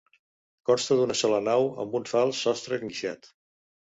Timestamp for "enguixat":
2.83-3.29